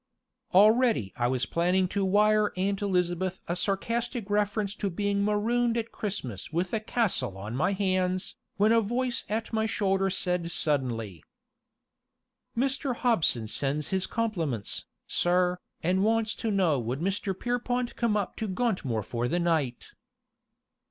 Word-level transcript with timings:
Already 0.55 1.13
I 1.15 1.27
was 1.27 1.45
planning 1.45 1.87
to 1.89 2.03
wire 2.03 2.53
Aunt 2.57 2.81
Elizabeth 2.81 3.39
a 3.47 3.55
sarcastic 3.55 4.31
reference 4.31 4.73
to 4.73 4.89
being 4.89 5.23
marooned 5.23 5.77
at 5.77 5.91
Christmas 5.91 6.51
with 6.51 6.73
a 6.73 6.79
castle 6.79 7.37
on 7.37 7.55
my 7.55 7.73
hands, 7.73 8.35
when 8.57 8.71
a 8.71 8.81
voice 8.81 9.25
at 9.29 9.53
my 9.53 9.67
shoulder 9.67 10.09
said 10.09 10.49
suddenly: 10.49 11.23
"Mr. 12.57 12.95
Hobson 12.95 13.45
sends 13.45 13.89
his 13.89 14.07
compliments, 14.07 14.87
sir, 15.05 15.59
and 15.83 16.03
wants 16.03 16.33
to 16.33 16.49
know 16.49 16.79
would 16.79 16.99
Mr. 16.99 17.39
Pierrepont 17.39 17.95
come 17.95 18.17
up 18.17 18.35
to 18.37 18.47
Gauntmoor 18.47 19.03
for 19.05 19.27
the 19.27 19.37
night?" 19.37 19.91